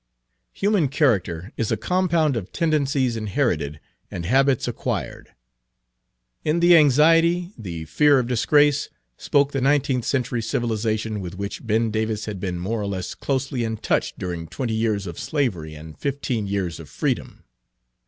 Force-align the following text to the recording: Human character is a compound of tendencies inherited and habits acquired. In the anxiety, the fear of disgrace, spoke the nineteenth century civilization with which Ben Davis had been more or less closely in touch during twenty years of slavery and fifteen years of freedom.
Human 0.53 0.87
character 0.87 1.53
is 1.57 1.71
a 1.71 1.77
compound 1.77 2.35
of 2.35 2.51
tendencies 2.51 3.15
inherited 3.15 3.79
and 4.09 4.25
habits 4.25 4.67
acquired. 4.67 5.35
In 6.43 6.59
the 6.59 6.75
anxiety, 6.75 7.51
the 7.55 7.85
fear 7.85 8.17
of 8.17 8.25
disgrace, 8.25 8.89
spoke 9.15 9.51
the 9.51 9.61
nineteenth 9.61 10.05
century 10.05 10.41
civilization 10.41 11.19
with 11.21 11.35
which 11.37 11.67
Ben 11.67 11.91
Davis 11.91 12.25
had 12.25 12.39
been 12.39 12.57
more 12.57 12.81
or 12.81 12.87
less 12.87 13.13
closely 13.13 13.63
in 13.63 13.77
touch 13.77 14.15
during 14.17 14.47
twenty 14.47 14.73
years 14.73 15.05
of 15.05 15.19
slavery 15.19 15.75
and 15.75 15.99
fifteen 15.99 16.47
years 16.47 16.79
of 16.79 16.89
freedom. 16.89 17.43